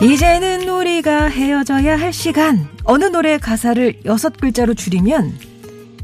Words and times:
이제는 0.00 0.66
우리가 0.68 1.26
헤어져야 1.26 1.98
할 1.98 2.12
시간. 2.12 2.68
어느 2.84 3.04
노래 3.04 3.36
가사를 3.38 4.00
여섯 4.06 4.36
글자로 4.40 4.74
줄이면 4.74 5.38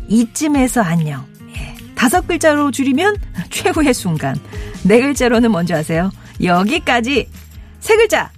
이쯤에서 0.09 0.83
안녕. 0.83 1.25
예. 1.57 1.75
다섯 1.95 2.27
글자로 2.27 2.71
줄이면 2.71 3.17
최후의 3.51 3.95
순간. 3.95 4.37
네 4.85 5.01
글자로는 5.01 5.51
뭔지 5.51 5.73
아세요? 5.73 6.11
여기까지. 6.43 7.29
세 7.81 7.97
글자. 7.97 8.31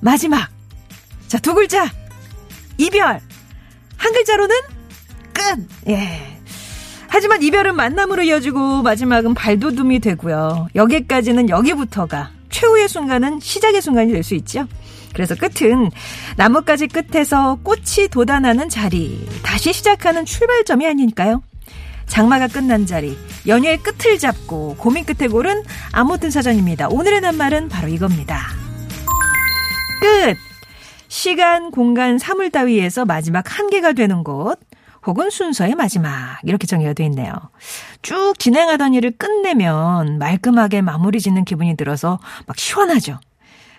마지막. 0.00 0.48
자, 1.28 1.38
두 1.38 1.54
글자. 1.54 1.90
이별. 2.78 3.20
한 3.96 4.12
글자로는 4.12 4.56
끝. 5.34 5.90
예. 5.90 6.38
하지만 7.08 7.42
이별은 7.42 7.76
만남으로 7.76 8.22
이어지고 8.22 8.80
마지막은 8.82 9.34
발돋움이 9.34 10.00
되고요. 10.00 10.68
여기까지는 10.74 11.50
여기부터가 11.50 12.30
최후의 12.48 12.88
순간은 12.88 13.40
시작의 13.40 13.82
순간이 13.82 14.12
될 14.12 14.22
수 14.24 14.34
있죠. 14.36 14.66
그래서 15.14 15.34
끝은 15.34 15.90
나뭇가지 16.36 16.88
끝에서 16.88 17.58
꽃이 17.62 18.08
돋아나는 18.10 18.68
자리, 18.68 19.26
다시 19.42 19.72
시작하는 19.72 20.24
출발점이 20.24 20.86
아닐까요? 20.86 21.42
장마가 22.06 22.48
끝난 22.48 22.84
자리, 22.86 23.16
연휴의 23.46 23.78
끝을 23.78 24.18
잡고 24.18 24.76
고민 24.76 25.04
끝에 25.04 25.28
고른 25.28 25.62
아무튼 25.92 26.30
사전입니다. 26.30 26.88
오늘의 26.88 27.20
낱말은 27.20 27.68
바로 27.68 27.88
이겁니다. 27.88 28.48
끝! 30.00 30.36
시간, 31.08 31.70
공간, 31.70 32.18
사물 32.18 32.50
따위에서 32.50 33.04
마지막 33.04 33.58
한계가 33.58 33.92
되는 33.92 34.24
곳, 34.24 34.58
혹은 35.06 35.30
순서의 35.30 35.74
마지막 35.74 36.38
이렇게 36.42 36.66
정의가 36.66 36.92
되어 36.92 37.06
있네요. 37.06 37.32
쭉 38.02 38.34
진행하던 38.38 38.94
일을 38.94 39.12
끝내면 39.18 40.18
말끔하게 40.18 40.80
마무리 40.80 41.20
짓는 41.20 41.44
기분이 41.44 41.76
들어서 41.76 42.18
막 42.46 42.58
시원하죠. 42.58 43.18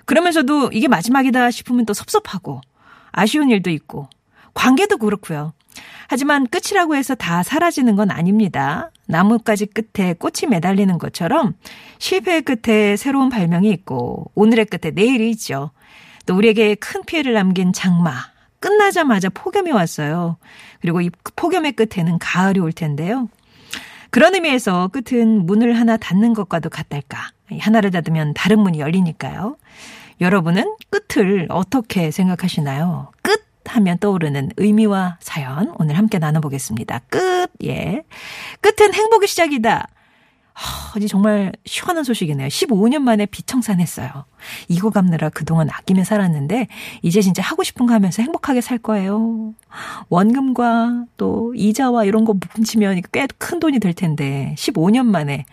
그러면서도 0.05 0.69
이게 0.73 0.87
마지막이다 0.87 1.51
싶으면 1.51 1.85
또 1.85 1.93
섭섭하고 1.93 2.61
아쉬운 3.11 3.49
일도 3.49 3.69
있고 3.69 4.09
관계도 4.53 4.97
그렇고요. 4.97 5.53
하지만 6.07 6.45
끝이라고 6.47 6.95
해서 6.95 7.15
다 7.15 7.43
사라지는 7.43 7.95
건 7.95 8.11
아닙니다. 8.11 8.91
나뭇가지 9.07 9.65
끝에 9.65 10.13
꽃이 10.13 10.49
매달리는 10.49 10.97
것처럼 10.97 11.55
실패의 11.99 12.43
끝에 12.43 12.95
새로운 12.97 13.29
발명이 13.29 13.69
있고 13.71 14.31
오늘의 14.35 14.65
끝에 14.65 14.91
내일이 14.91 15.29
있죠. 15.31 15.71
또 16.25 16.35
우리에게 16.35 16.75
큰 16.75 17.03
피해를 17.03 17.33
남긴 17.33 17.73
장마. 17.73 18.13
끝나자마자 18.59 19.29
폭염이 19.29 19.71
왔어요. 19.71 20.37
그리고 20.81 21.01
이 21.01 21.09
폭염의 21.35 21.73
끝에는 21.73 22.17
가을이 22.19 22.59
올 22.59 22.71
텐데요. 22.71 23.27
그런 24.09 24.35
의미에서 24.35 24.89
끝은 24.89 25.45
문을 25.45 25.77
하나 25.77 25.97
닫는 25.97 26.33
것과도 26.33 26.69
같달까. 26.69 27.31
하나를 27.59 27.91
닫으면 27.91 28.33
다른 28.33 28.59
문이 28.59 28.79
열리니까요. 28.79 29.57
여러분은 30.21 30.75
끝을 30.89 31.47
어떻게 31.49 32.11
생각하시나요? 32.11 33.11
끝 33.21 33.43
하면 33.65 33.97
떠오르는 33.97 34.51
의미와 34.57 35.17
사연 35.21 35.73
오늘 35.79 35.97
함께 35.97 36.19
나눠보겠습니다. 36.19 36.99
끝, 37.09 37.49
예. 37.63 38.03
끝은 38.61 38.93
행복의 38.93 39.27
시작이다. 39.27 39.87
어, 40.53 40.99
이 40.99 41.07
정말 41.07 41.51
시원한 41.65 42.03
소식이네요. 42.03 42.47
15년 42.47 42.99
만에 42.99 43.25
비청산했어요. 43.25 44.25
이거 44.67 44.89
갚느라 44.92 45.30
그동안 45.30 45.69
아끼며 45.71 46.03
살았는데 46.03 46.67
이제 47.02 47.21
진짜 47.21 47.42
하고 47.42 47.63
싶은 47.63 47.87
거 47.87 47.93
하면서 47.93 48.21
행복하게 48.21 48.61
살 48.61 48.77
거예요. 48.77 49.53
원금과 50.09 51.05
또 51.17 51.53
이자와 51.55 52.03
이런 52.05 52.23
거 52.25 52.36
뭉치면 52.55 53.02
꽤 53.11 53.25
큰 53.39 53.59
돈이 53.59 53.80
될 53.80 53.93
텐데 53.93 54.53
15년 54.58 55.05
만에 55.05 55.45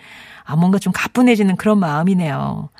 아 0.50 0.56
뭔가 0.56 0.78
좀 0.78 0.93
가뿐해지는 0.93 1.56
그런 1.56 1.78
마음이네요. 1.78 2.71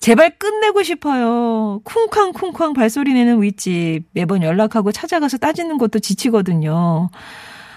제발 0.00 0.38
끝내고 0.38 0.84
싶어요. 0.84 1.80
쿵쾅쿵쾅 1.84 2.72
발소리 2.72 3.12
내는 3.14 3.42
윗집 3.42 4.04
매번 4.12 4.42
연락하고 4.42 4.92
찾아가서 4.92 5.38
따지는 5.38 5.76
것도 5.78 5.98
지치거든요. 5.98 7.10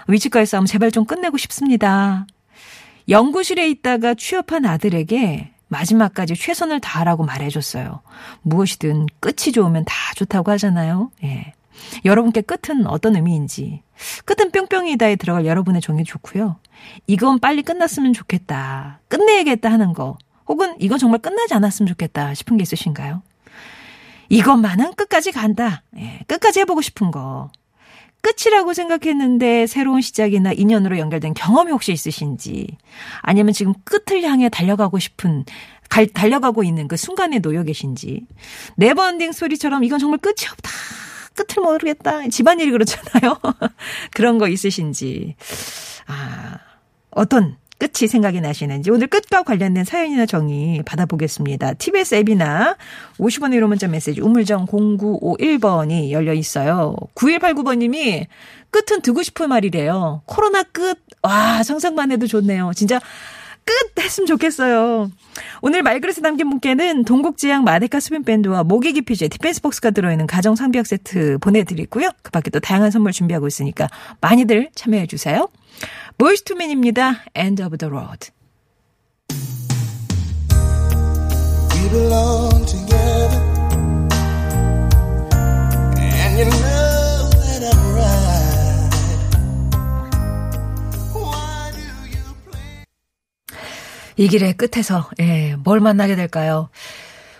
윗집과의 0.06 0.46
싸움 0.46 0.66
제발 0.66 0.92
좀 0.92 1.04
끝내고 1.04 1.36
싶습니다. 1.36 2.26
연구실에 3.08 3.68
있다가 3.68 4.14
취업한 4.14 4.64
아들에게 4.66 5.50
마지막까지 5.66 6.34
최선을 6.34 6.80
다하라고 6.80 7.24
말해줬어요. 7.24 8.02
무엇이든 8.42 9.06
끝이 9.18 9.52
좋으면 9.52 9.84
다 9.84 9.94
좋다고 10.14 10.52
하잖아요. 10.52 11.10
예. 11.24 11.54
여러분께 12.04 12.42
끝은 12.42 12.86
어떤 12.86 13.16
의미인지. 13.16 13.82
끝은 14.24 14.50
뿅뿅이다에 14.50 15.16
들어갈 15.16 15.46
여러분의 15.46 15.80
정이 15.80 16.04
좋고요. 16.04 16.56
이건 17.06 17.38
빨리 17.38 17.62
끝났으면 17.62 18.12
좋겠다. 18.12 19.00
끝내야겠다 19.08 19.70
하는 19.70 19.92
거. 19.92 20.18
혹은 20.46 20.74
이건 20.80 20.98
정말 20.98 21.20
끝나지 21.20 21.54
않았으면 21.54 21.86
좋겠다 21.88 22.34
싶은 22.34 22.56
게 22.56 22.62
있으신가요? 22.62 23.22
이것만은 24.28 24.94
끝까지 24.94 25.30
간다. 25.30 25.82
예, 25.96 26.20
끝까지 26.26 26.60
해보고 26.60 26.80
싶은 26.80 27.10
거. 27.10 27.50
끝이라고 28.22 28.72
생각했는데 28.72 29.66
새로운 29.66 30.00
시작이나 30.00 30.52
인연으로 30.52 30.98
연결된 30.98 31.34
경험이 31.34 31.72
혹시 31.72 31.92
있으신지 31.92 32.68
아니면 33.20 33.52
지금 33.52 33.74
끝을 33.84 34.22
향해 34.22 34.48
달려가고 34.48 34.98
싶은 35.00 35.44
갈, 35.88 36.06
달려가고 36.06 36.62
있는 36.62 36.88
그 36.88 36.96
순간에 36.96 37.40
놓여 37.40 37.64
계신지 37.64 38.24
never 38.76 39.02
ending 39.02 39.32
story처럼 39.32 39.84
이건 39.84 39.98
정말 39.98 40.18
끝이 40.18 40.48
없다. 40.50 40.70
끝을 41.34 41.62
모르겠다. 41.62 42.28
집안일이 42.28 42.70
그렇잖아요. 42.70 43.38
그런 44.14 44.38
거 44.38 44.48
있으신지. 44.48 45.36
아, 46.06 46.58
어떤 47.10 47.56
끝이 47.82 48.06
생각이 48.06 48.40
나시는지 48.40 48.92
오늘 48.92 49.08
끝과 49.08 49.42
관련된 49.42 49.84
사연이나 49.84 50.24
정의 50.24 50.84
받아보겠습니다. 50.84 51.74
TBS 51.74 52.14
앱이나 52.14 52.76
50원의 53.18 53.58
유료 53.58 53.66
문자 53.66 53.88
메시지 53.88 54.20
우물정 54.20 54.66
0951번이 54.66 56.12
열려 56.12 56.32
있어요. 56.32 56.94
9189번님이 57.16 58.26
끝은 58.70 59.02
듣고 59.02 59.24
싶은 59.24 59.48
말이래요. 59.48 60.22
코로나 60.26 60.62
끝. 60.62 60.98
와 61.22 61.64
상상만 61.64 62.12
해도 62.12 62.28
좋네요. 62.28 62.70
진짜 62.76 63.00
끝 63.64 63.98
했으면 64.02 64.26
좋겠어요. 64.26 65.10
오늘 65.62 65.82
말그릇에 65.82 66.16
남긴 66.22 66.50
분께는 66.50 67.04
동국제약 67.04 67.64
마데카 67.64 68.00
습윤밴드와 68.00 68.64
모기 68.64 68.92
기피제 68.92 69.28
디펜스 69.28 69.62
박스가 69.62 69.90
들어있는 69.90 70.26
가정 70.26 70.56
상비약 70.56 70.86
세트 70.86 71.38
보내드리고요. 71.38 72.10
그 72.22 72.30
밖에 72.30 72.50
또 72.50 72.60
다양한 72.60 72.90
선물 72.90 73.12
준비하고 73.12 73.46
있으니까 73.46 73.88
많이들 74.20 74.70
참여해 74.74 75.06
주세요. 75.06 75.48
Boyz 76.18 76.42
II 76.44 76.57
Men입니다. 76.57 77.24
End 77.36 77.62
of 77.62 77.76
the 77.78 77.90
road. 77.90 78.30
Belong 81.92 82.64
together. 82.64 83.40
And 86.00 86.38
you 86.38 86.46
know 86.46 86.81
이 94.16 94.28
길의 94.28 94.54
끝에서 94.56 95.08
예, 95.20 95.56
뭘 95.56 95.80
만나게 95.80 96.16
될까요? 96.16 96.68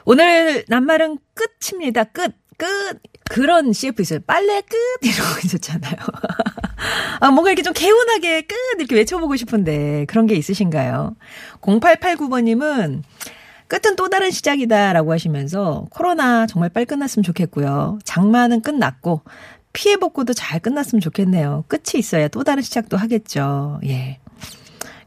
오늘 0.04 0.64
낱말은 0.68 1.18
끝입니다. 1.34 2.04
끝. 2.04 2.34
끝. 2.56 3.00
그런 3.28 3.72
CF 3.72 4.02
있어요. 4.02 4.20
빨래 4.26 4.60
끝. 4.62 4.76
거 5.00 5.40
있었잖아요. 5.44 5.96
아, 7.20 7.30
뭔가 7.30 7.50
이렇게 7.50 7.62
좀 7.62 7.72
개운하게 7.72 8.42
끝. 8.42 8.54
이렇게 8.78 8.94
외쳐보고 8.94 9.36
싶은데 9.36 10.04
그런 10.06 10.26
게 10.26 10.34
있으신가요? 10.34 11.16
0889번님은 11.60 13.02
끝은 13.68 13.96
또 13.96 14.10
다른 14.10 14.30
시작이다 14.30 14.92
라고 14.92 15.12
하시면서 15.12 15.86
코로나 15.90 16.46
정말 16.46 16.68
빨리 16.68 16.84
끝났으면 16.84 17.22
좋겠고요. 17.22 18.00
장마는 18.04 18.60
끝났고 18.60 19.22
피해 19.72 19.96
복구도 19.96 20.34
잘 20.34 20.60
끝났으면 20.60 21.00
좋겠네요. 21.00 21.64
끝이 21.68 21.98
있어야 21.98 22.28
또 22.28 22.44
다른 22.44 22.62
시작도 22.62 22.96
하겠죠. 22.98 23.80
예. 23.86 24.18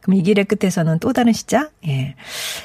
그럼 0.05 0.19
이 0.19 0.21
길의 0.21 0.45
끝에서는 0.45 0.99
또 0.99 1.13
다른 1.13 1.33
시작? 1.33 1.71
예. 1.87 2.13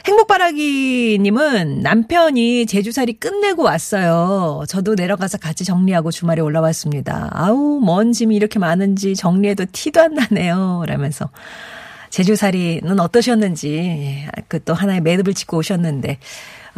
행복바라기님은 0.07 1.81
남편이 1.81 2.67
제주살이 2.67 3.15
끝내고 3.15 3.63
왔어요. 3.63 4.65
저도 4.69 4.95
내려가서 4.95 5.39
같이 5.39 5.65
정리하고 5.65 6.11
주말에 6.11 6.43
올라왔습니다. 6.43 7.31
아우, 7.33 7.81
먼 7.81 8.13
짐이 8.13 8.37
이렇게 8.37 8.59
많은지 8.59 9.17
정리해도 9.17 9.65
티도 9.73 10.03
안 10.03 10.15
나네요. 10.15 10.85
라면서. 10.87 11.31
제주살이는 12.11 13.01
어떠셨는지, 13.01 13.75
예. 13.75 14.29
그또 14.49 14.75
하나의 14.75 15.01
매듭을 15.01 15.33
짓고 15.33 15.57
오셨는데, 15.57 16.19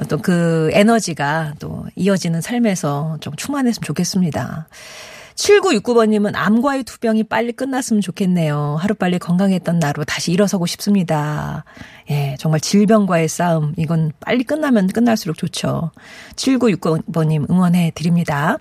또그 0.09 0.71
에너지가 0.75 1.55
또 1.59 1.87
이어지는 1.97 2.41
삶에서 2.41 3.17
좀 3.21 3.35
충만했으면 3.35 3.83
좋겠습니다. 3.85 4.69
7969번님은 5.43 6.33
암과의 6.37 6.85
투병이 6.85 7.25
빨리 7.25 7.53
끝났으면 7.53 8.01
좋겠네요. 8.01 8.77
하루빨리 8.79 9.19
건강했던 9.19 9.81
나로 9.81 10.05
다시 10.05 10.31
일어서고 10.31 10.67
싶습니다. 10.67 11.65
예, 12.11 12.37
정말 12.39 12.61
질병과의 12.61 13.27
싸움. 13.29 13.75
이건 13.77 14.13
빨리 14.21 14.45
끝나면 14.45 14.87
끝날수록 14.87 15.37
좋죠. 15.37 15.91
7969번님 16.37 17.51
응원해 17.51 17.91
드립니다. 17.95 18.59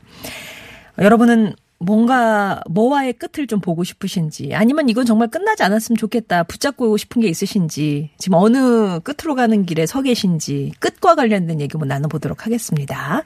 여러분은 0.97 1.53
뭔가 1.81 2.61
뭐와의 2.69 3.13
끝을 3.13 3.47
좀 3.47 3.59
보고 3.59 3.83
싶으신지 3.83 4.53
아니면 4.53 4.87
이건 4.89 5.05
정말 5.05 5.29
끝나지 5.29 5.63
않았으면 5.63 5.97
좋겠다 5.97 6.43
붙잡고 6.43 6.95
싶은 6.97 7.21
게 7.21 7.27
있으신지 7.27 8.11
지금 8.17 8.37
어느 8.37 8.99
끝으로 8.99 9.35
가는 9.35 9.65
길에 9.65 9.85
서 9.85 10.01
계신지 10.01 10.71
끝과 10.79 11.15
관련된 11.15 11.59
얘기 11.59 11.73
한번 11.73 11.87
나눠보도록 11.87 12.45
하겠습니다. 12.45 13.23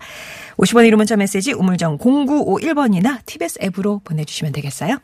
50원 0.57 0.87
이름 0.87 0.97
문자 0.97 1.15
메시지 1.15 1.53
우물정 1.53 1.97
0951번이나 1.97 3.25
TBS 3.25 3.59
앱으로 3.61 4.01
보내주시면 4.03 4.53
되겠어요. 4.53 4.99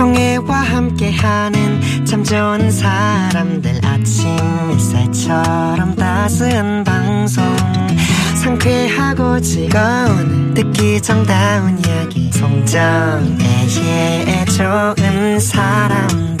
정혜와 0.00 0.56
함께하는 0.56 2.06
참 2.06 2.24
좋은 2.24 2.70
사람들 2.70 3.84
아침 3.84 4.30
햇살처럼 4.70 5.94
따스한 5.94 6.84
방송. 6.84 7.44
상쾌하고 8.42 9.38
즐거운 9.42 10.54
듣기 10.54 11.02
정다운 11.02 11.78
이야기. 11.80 12.32
송정애의 12.32 13.26
좋은 14.46 15.38
사람 15.38 16.39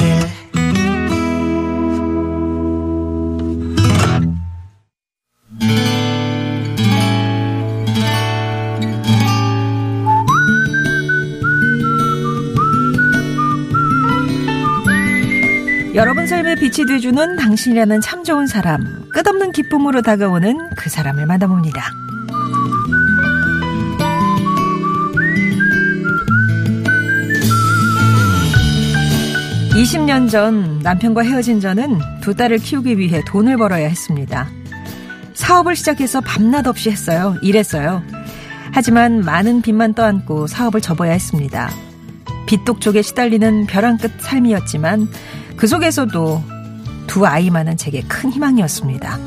여러분 15.94 16.24
삶에 16.28 16.54
빛이 16.54 16.86
돼주는 16.86 17.36
당신이라는 17.36 18.00
참 18.00 18.22
좋은 18.22 18.46
사람 18.46 19.08
끝없는 19.12 19.50
기쁨으로 19.50 20.02
다가오는 20.02 20.70
그 20.76 20.88
사람을 20.88 21.26
만나봅니다. 21.26 21.90
20년 29.72 30.30
전 30.30 30.78
남편과 30.78 31.22
헤어진 31.22 31.58
저는 31.58 31.98
두 32.20 32.34
딸을 32.34 32.58
키우기 32.58 32.98
위해 32.98 33.22
돈을 33.26 33.56
벌어야 33.56 33.88
했습니다. 33.88 34.48
사업을 35.34 35.74
시작해서 35.74 36.20
밤낮 36.20 36.68
없이 36.68 36.90
했어요. 36.90 37.36
일했어요. 37.42 38.02
하지만 38.72 39.20
많은 39.22 39.62
빚만 39.62 39.94
떠안고 39.94 40.46
사업을 40.46 40.80
접어야 40.80 41.12
했습니다. 41.12 41.70
빚독촉에 42.46 43.02
시달리는 43.02 43.66
벼랑 43.66 43.96
끝 43.96 44.12
삶이었지만 44.20 45.08
그 45.60 45.66
속에서도 45.66 46.42
두 47.06 47.26
아이만은 47.26 47.76
제게 47.76 48.00
큰 48.08 48.32
희망이었습니다. 48.32 49.18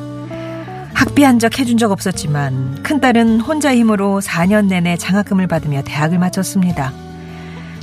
학비 0.96 1.22
한 1.24 1.38
적 1.38 1.60
해준 1.60 1.78
적 1.78 1.92
없었지만 1.92 2.82
큰딸은 2.82 3.40
혼자 3.42 3.76
힘으로 3.76 4.20
4년 4.20 4.66
내내 4.66 4.98
장학금을 4.98 5.46
받으며 5.46 5.84
대학을 5.84 6.18
마쳤습니다. 6.18 6.92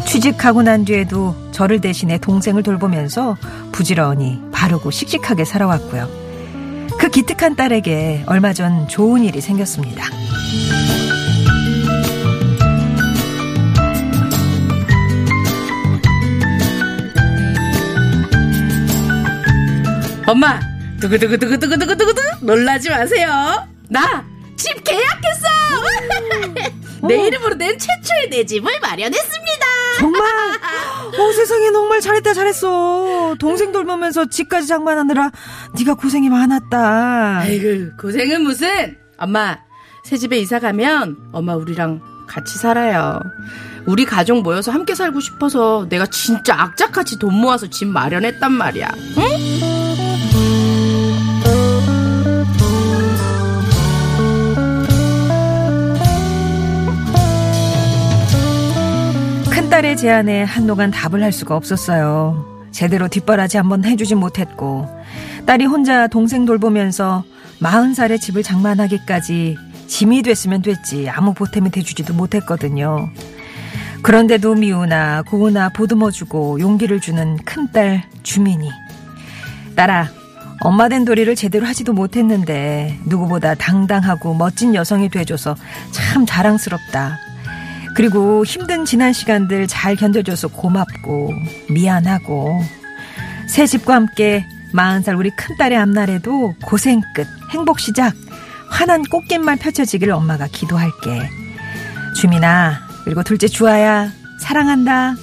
취직하고 0.05 0.63
난 0.63 0.85
뒤에도 0.85 1.37
저를 1.53 1.81
대신해 1.81 2.19
동생을 2.19 2.65
돌보면서 2.65 3.37
부지런히 3.71 4.41
바르고 4.51 4.91
씩씩하게 4.91 5.45
살아왔고요. 5.45 6.09
그 6.99 7.09
기특한 7.09 7.55
딸에게 7.55 8.25
얼마 8.27 8.53
전 8.53 8.89
좋은 8.89 9.23
일이 9.23 9.41
생겼습니다. 9.41 10.07
엄마, 20.31 20.61
두구두구두구두구두구두구 21.01 22.13
놀라지 22.43 22.89
마세요. 22.91 23.67
나 23.89 24.25
집 24.61 24.85
계약했어. 24.85 25.49
내 27.09 27.27
이름으로 27.29 27.55
낸 27.55 27.79
최초의 27.79 28.29
내 28.31 28.45
집을 28.45 28.79
마련했습니다. 28.81 29.67
정말? 29.99 30.21
어, 31.19 31.33
세상에 31.33 31.73
정말 31.73 32.01
잘했다 32.03 32.35
잘했어. 32.35 33.37
동생 33.39 33.73
돌보면서 33.73 34.27
집까지 34.29 34.67
장만하느라 34.67 35.31
네가 35.79 35.95
고생이 35.95 36.29
많았다. 36.29 37.39
아이고 37.39 37.97
고생은 37.99 38.43
무슨? 38.43 38.99
엄마 39.17 39.57
새 40.05 40.19
집에 40.19 40.39
이사 40.39 40.59
가면 40.61 41.17
엄마 41.33 41.55
우리랑 41.55 42.03
같이 42.29 42.59
살아요. 42.59 43.19
우리 43.87 44.05
가족 44.05 44.43
모여서 44.43 44.73
함께 44.73 44.95
살고 44.95 45.21
싶어서 45.21 45.87
내가 45.89 46.05
진짜 46.07 46.55
악착같이 46.61 47.19
돈 47.19 47.35
모아서 47.35 47.69
집 47.71 47.87
마련했단 47.89 48.53
말이야. 48.53 48.91
응? 49.17 49.80
딸의 59.81 59.97
제안에 59.97 60.43
한동안 60.43 60.91
답을 60.91 61.23
할 61.23 61.33
수가 61.33 61.57
없었어요. 61.57 62.67
제대로 62.71 63.09
뒷바라지 63.09 63.57
한번 63.57 63.83
해주진 63.83 64.19
못했고 64.19 64.87
딸이 65.47 65.65
혼자 65.65 66.07
동생 66.07 66.45
돌보면서 66.45 67.25
40살에 67.63 68.21
집을 68.21 68.43
장만하기까지 68.43 69.57
짐이 69.87 70.21
됐으면 70.21 70.61
됐지 70.61 71.09
아무 71.09 71.33
보탬이 71.33 71.71
돼주지도 71.71 72.13
못했거든요. 72.13 73.09
그런데도 74.03 74.55
미우나 74.57 75.23
고우나 75.23 75.71
보듬어주고 75.71 76.61
용기를 76.61 77.01
주는 77.01 77.39
큰딸 77.39 78.03
주민이 78.23 78.69
딸아 79.77 80.11
엄마 80.61 80.91
된 80.91 81.07
도리를 81.07 81.35
제대로 81.37 81.67
하지도 81.67 81.95
못했는데 81.95 82.99
누구보다 83.07 83.55
당당하고 83.55 84.35
멋진 84.35 84.75
여성이 84.75 85.09
돼줘서 85.09 85.57
참 85.91 86.27
자랑스럽다. 86.27 87.30
그리고 87.95 88.45
힘든 88.45 88.85
지난 88.85 89.13
시간들 89.13 89.67
잘 89.67 89.97
견뎌줘서 89.97 90.49
고맙고 90.49 91.33
미안하고. 91.71 92.63
새 93.49 93.67
집과 93.67 93.95
함께 93.95 94.45
40살 94.73 95.19
우리 95.19 95.31
큰딸의 95.31 95.77
앞날에도 95.77 96.55
고생 96.65 97.01
끝 97.15 97.27
행복 97.51 97.81
시작 97.81 98.15
환한 98.71 99.03
꽃길만 99.03 99.59
펼쳐지길 99.59 100.13
엄마가 100.13 100.47
기도할게. 100.47 101.29
주민아 102.17 102.81
그리고 103.05 103.23
둘째 103.23 103.49
주아야 103.49 104.11
사랑한다 104.41 105.15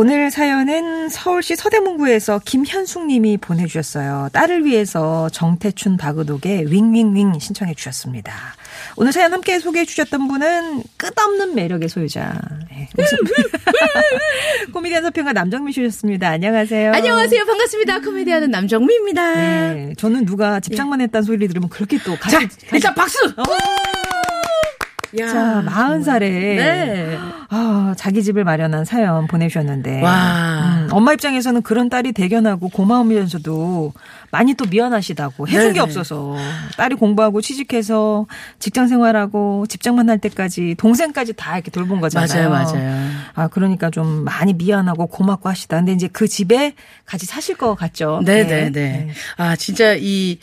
오늘 0.00 0.30
사연은 0.30 1.08
서울시 1.08 1.56
서대문구에서 1.56 2.42
김현숙 2.44 3.06
님이 3.06 3.36
보내주셨어요. 3.36 4.28
딸을 4.32 4.64
위해서 4.64 5.28
정태춘 5.30 5.96
박우독의 5.96 6.70
윙윙윙 6.70 7.40
신청해 7.40 7.74
주셨습니다. 7.74 8.32
오늘 8.94 9.10
사연 9.10 9.32
함께 9.32 9.58
소개해 9.58 9.84
주셨던 9.84 10.28
분은 10.28 10.84
끝없는 10.96 11.56
매력의 11.56 11.88
소유자. 11.88 12.40
네, 12.70 12.88
코미디언 14.72 15.02
서평가 15.02 15.32
남정미 15.32 15.72
씨셨습니다. 15.72 16.28
안녕하세요. 16.28 16.92
안녕하세요 16.92 17.44
반갑습니다 17.44 17.98
코미디하는 17.98 18.52
남정미입니다. 18.52 19.34
네, 19.34 19.94
저는 19.98 20.26
누가 20.26 20.60
집장만 20.60 21.00
했다는 21.00 21.24
소리를 21.24 21.48
들으면 21.48 21.68
그렇게 21.68 21.98
또 22.04 22.16
가슴, 22.16 22.38
자 22.38 22.48
일단 22.72 22.94
박수. 22.94 23.18
야, 25.18 25.26
자, 25.26 25.62
40살에 25.64 26.20
네. 26.20 27.18
아, 27.48 27.94
자기 27.96 28.22
집을 28.22 28.44
마련한 28.44 28.84
사연 28.84 29.26
보내주셨는데. 29.26 30.02
와. 30.02 30.82
음, 30.82 30.88
엄마 30.90 31.14
입장에서는 31.14 31.62
그런 31.62 31.88
딸이 31.88 32.12
대견하고 32.12 32.68
고마우면서도 32.68 33.92
많이 34.30 34.54
또 34.54 34.66
미안하시다고 34.66 35.48
해준 35.48 35.72
게 35.72 35.78
네네. 35.78 35.80
없어서 35.80 36.36
딸이 36.76 36.96
공부하고 36.96 37.40
취직해서 37.40 38.26
직장 38.58 38.88
생활하고 38.88 39.66
집장만 39.68 40.10
할 40.10 40.18
때까지 40.18 40.74
동생까지 40.76 41.32
다 41.34 41.54
이렇게 41.54 41.70
돌본 41.70 42.00
거잖아요. 42.00 42.50
맞아요, 42.50 42.72
맞아요. 42.72 43.10
아, 43.34 43.48
그러니까 43.48 43.90
좀 43.90 44.24
많이 44.24 44.52
미안하고 44.52 45.06
고맙고 45.06 45.48
하시다. 45.48 45.78
근데 45.78 45.92
이제 45.92 46.08
그 46.12 46.28
집에 46.28 46.74
같이 47.06 47.24
사실 47.24 47.56
것 47.56 47.74
같죠. 47.74 48.20
네네네. 48.24 49.08
아, 49.38 49.56
진짜 49.56 49.94
이, 49.98 50.38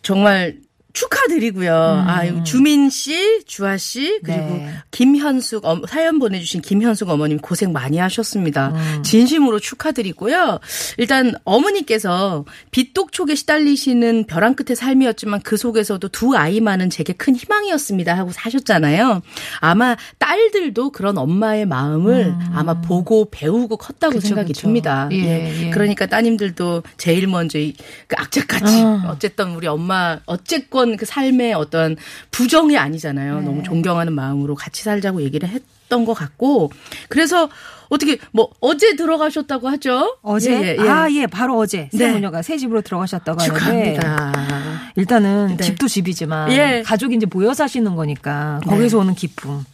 정말 0.00 0.56
축하드리고요. 0.98 1.72
아, 1.72 2.42
주민 2.42 2.90
씨, 2.90 3.44
주아 3.44 3.76
씨, 3.76 4.18
그리고 4.24 4.40
네. 4.40 4.72
김현숙 4.90 5.64
어, 5.64 5.80
사연 5.88 6.18
보내주신 6.18 6.60
김현숙 6.60 7.08
어머님 7.08 7.38
고생 7.38 7.72
많이 7.72 7.98
하셨습니다. 7.98 8.72
진심으로 9.02 9.60
축하드리고요. 9.60 10.58
일단 10.96 11.34
어머니께서 11.44 12.44
빚독촉에 12.72 13.36
시달리시는 13.36 14.24
벼랑 14.24 14.54
끝의 14.54 14.74
삶이었지만 14.74 15.42
그 15.42 15.56
속에서도 15.56 16.08
두 16.08 16.36
아이만은 16.36 16.90
제게 16.90 17.12
큰 17.12 17.36
희망이었습니다 17.36 18.16
하고 18.16 18.32
사셨잖아요. 18.32 19.22
아마 19.60 19.96
딸들도 20.18 20.90
그런 20.90 21.16
엄마의 21.16 21.66
마음을 21.66 22.34
아마 22.52 22.80
보고 22.80 23.28
배우고 23.30 23.76
컸다고 23.76 24.14
그쵸, 24.14 24.28
생각이 24.28 24.52
그쵸. 24.52 24.62
듭니다. 24.62 25.08
예, 25.12 25.66
예. 25.66 25.70
그러니까 25.70 26.06
따님들도 26.06 26.82
제일 26.96 27.28
먼저 27.28 27.58
이, 27.58 27.74
그 28.08 28.16
악착같이 28.18 28.82
어. 28.82 29.02
어쨌든 29.08 29.54
우리 29.54 29.68
엄마 29.68 30.18
어쨌건 30.26 30.87
그 30.96 31.06
삶의 31.06 31.54
어떤 31.54 31.96
부정이 32.30 32.76
아니잖아요. 32.76 33.40
네. 33.40 33.44
너무 33.44 33.62
존경하는 33.62 34.12
마음으로 34.12 34.54
같이 34.54 34.82
살자고 34.82 35.22
얘기를 35.22 35.48
했던 35.48 36.04
것 36.04 36.14
같고 36.14 36.70
그래서 37.08 37.48
어떻게 37.88 38.18
뭐 38.32 38.50
어제 38.60 38.96
들어가셨다고 38.96 39.68
하죠? 39.70 40.18
어제 40.22 40.52
예, 40.52 40.76
예, 40.76 40.76
예. 40.78 40.88
아예 40.88 41.26
바로 41.26 41.56
어제 41.58 41.88
네. 41.92 41.98
새모녀가 41.98 42.42
새 42.42 42.58
집으로 42.58 42.82
들어가셨다고 42.82 43.40
축하합니다. 43.42 44.92
일단은 44.96 45.56
네. 45.56 45.64
집도 45.64 45.88
집이지만 45.88 46.52
예. 46.52 46.82
가족이 46.84 47.16
이제 47.16 47.26
모여 47.26 47.54
사시는 47.54 47.96
거니까 47.96 48.60
거기서 48.64 48.98
오는 48.98 49.14
기쁨. 49.14 49.64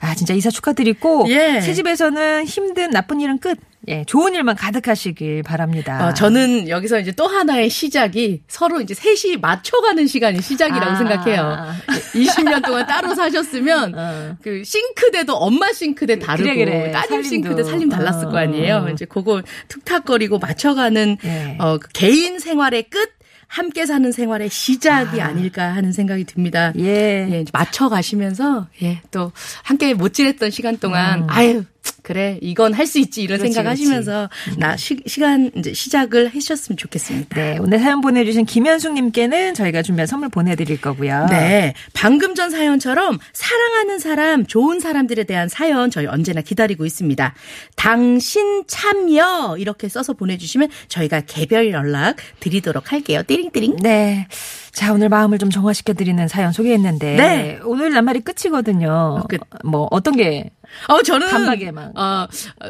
아 0.00 0.14
진짜 0.14 0.34
이사 0.34 0.50
축하드리고 0.50 1.26
예. 1.30 1.60
새 1.62 1.72
집에서는 1.72 2.44
힘든 2.44 2.90
나쁜 2.90 3.20
일은 3.20 3.38
끝. 3.38 3.58
예, 3.88 4.04
좋은 4.04 4.34
일만 4.34 4.56
가득하시길 4.56 5.42
바랍니다. 5.42 6.08
어, 6.08 6.14
저는 6.14 6.68
여기서 6.68 6.98
이제 7.00 7.12
또 7.12 7.26
하나의 7.26 7.68
시작이 7.70 8.42
서로 8.48 8.80
이제 8.80 8.94
셋이 8.94 9.36
맞춰가는 9.36 10.06
시간이 10.06 10.40
시작이라고 10.40 10.92
아. 10.92 10.96
생각해요. 10.96 11.66
20년 12.14 12.64
동안 12.64 12.86
따로 12.86 13.14
사셨으면 13.14 13.94
어. 13.94 14.36
그 14.42 14.62
싱크대도 14.64 15.34
엄마 15.34 15.72
싱크대 15.72 16.18
다르고 16.18 16.48
그래, 16.48 16.64
그래. 16.64 16.90
따님 16.92 17.22
살림도. 17.22 17.28
싱크대 17.28 17.64
살림 17.64 17.88
달랐을 17.88 18.26
어, 18.26 18.30
거 18.30 18.38
아니에요. 18.38 18.86
어. 18.86 18.90
이제 18.90 19.04
그거 19.04 19.42
툭탁거리고 19.68 20.38
맞춰가는 20.38 21.18
예. 21.24 21.56
어, 21.58 21.78
그 21.78 21.88
개인 21.92 22.38
생활의 22.38 22.84
끝 22.84 23.10
함께 23.46 23.86
사는 23.86 24.10
생활의 24.10 24.48
시작이 24.48 25.20
아. 25.20 25.30
닐까 25.32 25.74
하는 25.74 25.92
생각이 25.92 26.24
듭니다. 26.24 26.72
예. 26.78 26.84
예, 27.30 27.44
맞춰 27.52 27.88
가시면서 27.88 28.66
예, 28.82 29.00
또 29.10 29.32
함께 29.62 29.94
못 29.94 30.14
지냈던 30.14 30.50
시간 30.50 30.78
동안 30.78 31.22
음. 31.22 31.26
아유 31.28 31.64
그래 32.02 32.38
이건 32.42 32.74
할 32.74 32.86
수 32.86 32.98
있지 32.98 33.22
이런 33.22 33.38
그렇지, 33.38 33.54
생각하시면서 33.54 34.28
나 34.58 34.76
시, 34.76 34.98
시간 35.06 35.50
이제 35.56 35.72
시작을 35.72 36.34
해주셨으면 36.34 36.76
좋겠습니다. 36.76 37.34
네, 37.34 37.58
오늘 37.58 37.78
사연 37.78 38.02
보내주신 38.02 38.44
김현숙님께는 38.44 39.54
저희가 39.54 39.80
준비한 39.80 40.06
선물 40.06 40.28
보내드릴 40.28 40.82
거고요. 40.82 41.28
네. 41.30 41.72
방금 41.94 42.34
전 42.34 42.50
사연처럼 42.50 43.18
사랑하는 43.32 43.98
사람, 43.98 44.44
좋은 44.44 44.80
사람들에 44.80 45.24
대한 45.24 45.48
사연 45.48 45.90
저희 45.90 46.06
언제나 46.06 46.42
기다리고 46.42 46.84
있습니다. 46.84 47.34
당신 47.76 48.64
참여 48.66 49.56
이렇게 49.58 49.88
써서 49.88 50.12
보내주시면 50.12 50.68
저희가 50.88 51.22
개별 51.22 51.70
연락 51.70 52.16
드리도록 52.40 52.92
할게요. 52.92 53.22
띠링띠링. 53.26 53.76
네. 53.82 54.28
자, 54.72 54.92
오늘 54.92 55.08
마음을 55.08 55.38
좀 55.38 55.50
정화시켜드리는 55.50 56.28
사연 56.28 56.52
소개했는데. 56.52 57.16
네. 57.16 57.58
오늘 57.64 57.92
낱말이 57.92 58.20
끝이거든요. 58.20 59.24
끝. 59.28 59.40
뭐, 59.64 59.88
어떤 59.90 60.16
게. 60.16 60.50
어, 60.88 61.02
저는. 61.02 61.28
단박에만. 61.28 61.92
어, 61.96 62.26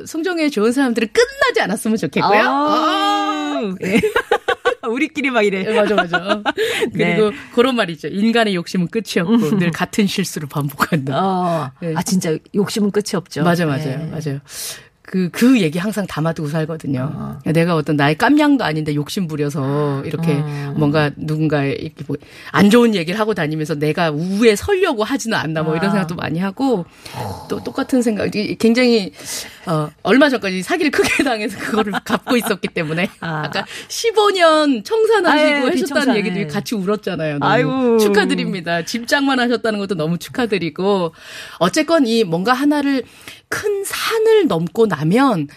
송정의 0.06 0.50
좋은 0.50 0.73
사람들은 0.73 1.08
끝나지 1.12 1.61
않았으면 1.61 1.96
좋겠고요. 1.96 2.42
아, 2.42 3.75
네. 3.80 4.00
우리끼리 4.88 5.30
막 5.30 5.42
이래. 5.42 5.64
예, 5.66 5.75
맞아, 5.75 5.94
맞아. 5.94 6.42
그리고 6.92 7.32
그런 7.54 7.75
말 7.76 7.88
있죠. 7.90 8.08
인간의 8.08 8.54
욕심은 8.54 8.88
끝이 8.88 9.18
없고 9.20 9.58
늘 9.58 9.70
같은 9.70 10.06
실수를 10.06 10.49
반복한다. 10.49 11.18
어. 11.18 11.70
네. 11.80 11.94
아, 11.96 12.02
진짜 12.02 12.37
욕심은 12.54 12.90
끝이 12.90 13.14
없죠. 13.14 13.42
맞아, 13.44 13.64
맞아요. 13.66 13.84
네. 13.84 14.11
맞아요. 14.11 14.40
그, 15.06 15.28
그 15.30 15.61
얘기 15.61 15.78
항상 15.78 16.06
담아두고 16.06 16.49
살거든요. 16.49 17.38
내가 17.44 17.75
어떤 17.76 17.96
나의 17.96 18.16
깜냥도 18.16 18.64
아닌데 18.64 18.94
욕심 18.94 19.26
부려서 19.26 20.02
이렇게 20.06 20.32
음. 20.32 20.75
뭔가 20.78 21.11
누군가의 21.16 21.75
이렇게 21.75 22.04
뭐 22.06 22.16
안 22.52 22.70
좋은 22.70 22.94
얘기를 22.94 23.18
하고 23.18 23.34
다니면서 23.34 23.75
내가 23.75 24.11
우에 24.11 24.54
설려고 24.56 25.02
하지는 25.04 25.37
않나 25.37 25.62
뭐 25.62 25.75
이런 25.76 25.88
아. 25.88 25.92
생각도 25.92 26.14
많이 26.14 26.38
하고 26.38 26.84
또 27.49 27.62
똑같은 27.64 28.00
생각, 28.00 28.34
이- 28.37 28.54
굉장히, 28.56 29.12
어, 29.66 29.88
얼마 30.02 30.28
전까지 30.28 30.62
사기를 30.62 30.90
크게 30.90 31.23
당해서 31.25 31.58
그거를 31.58 31.92
갚고 32.04 32.37
있었기 32.37 32.68
때문에 32.68 33.08
아. 33.20 33.42
아까 33.46 33.64
15년 33.88 34.84
청산하시고 34.84 35.70
뒷청산. 35.73 36.16
얘기도 36.16 36.46
같이 36.52 36.75
울었잖아요. 36.75 37.38
너무 37.38 37.50
아이고. 37.52 37.99
축하드립니다. 37.99 38.84
집장만 38.84 39.40
하셨다는 39.40 39.78
것도 39.80 39.96
너무 39.96 40.16
축하드리고 40.18 41.12
어쨌건 41.58 42.06
이 42.06 42.25
뭔가 42.25 42.52
하나를 42.52 43.02
큰 43.49 43.84
산을 44.14 44.47
넘고 44.47 44.87
나면 44.87 45.49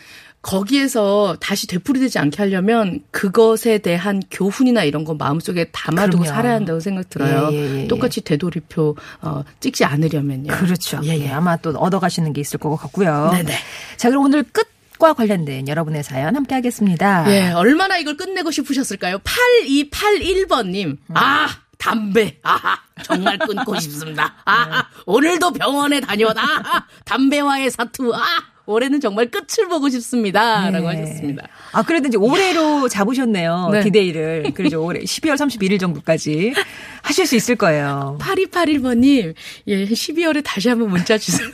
거기에서 0.42 1.36
다시 1.42 1.68
되풀이되지 1.68 2.20
않게 2.20 2.38
하려면 2.38 3.02
그것에 3.12 3.80
대한 3.80 4.22
교훈이나 4.32 4.84
이런 4.84 5.04
거 5.04 5.14
마음속에 5.14 5.66
담아두고 5.72 6.24
그럼요. 6.24 6.36
살아야 6.36 6.54
한다고 6.56 6.80
생각 6.80 7.10
들어요. 7.10 7.50
예, 7.52 7.56
예, 7.58 7.84
예, 7.84 7.88
똑같이 7.88 8.22
되돌이표 8.22 8.96
어, 9.22 9.44
찍지 9.60 9.84
않으려면요. 9.84 10.54
그렇죠. 10.54 11.02
예, 11.04 11.10
예, 11.10 11.26
예. 11.26 11.30
아마 11.32 11.58
또 11.58 11.72
얻어가시는 11.72 12.34
게 12.34 12.42
있을 12.42 12.60
것 12.60 12.76
같고요. 12.78 13.32
네네. 13.34 13.54
자, 13.98 14.10
그럼 14.10 14.24
오늘 14.26 14.44
끝 14.44 14.78
과 15.00 15.14
관련된 15.14 15.68
여러분의 15.68 16.04
사연 16.04 16.36
함께 16.36 16.56
하겠습니다. 16.56 17.26
예, 17.30 17.52
얼마나 17.52 17.98
이걸 17.98 18.18
끝내고 18.18 18.50
싶으셨을까요? 18.50 19.20
8281번님. 19.20 20.98
아! 21.14 21.48
담배. 21.78 22.38
아하. 22.44 22.80
정말 23.04 23.38
끊고 23.38 23.80
싶습니다. 23.80 24.36
아하. 24.46 24.88
오늘도 25.06 25.54
병원에 25.54 26.00
다녀다. 26.00 26.42
아하. 26.42 26.86
담배와의 27.06 27.72
사투. 27.72 28.14
아! 28.14 28.58
올해는 28.68 29.00
정말 29.00 29.32
끝을 29.32 29.70
보고 29.70 29.88
싶습니다. 29.88 30.70
라고 30.70 30.92
네. 30.92 31.00
하셨습니다. 31.02 31.48
아, 31.72 31.84
그래도 31.84 32.10
이제 32.10 32.18
올해로 32.18 32.90
잡으셨네요. 32.90 33.70
네. 33.72 33.82
디데이를. 33.82 34.52
그래서 34.54 34.78
올해 34.80 35.00
12월 35.00 35.36
31일 35.36 35.80
정도까지 35.80 36.54
하실 37.02 37.26
수 37.26 37.38
있을 37.38 37.56
거예요. 37.56 38.18
8281번님, 38.20 39.34
예, 39.68 39.86
12월에 39.86 40.44
다시 40.44 40.68
한번 40.68 40.90
문자 40.90 41.18
주세요. 41.18 41.50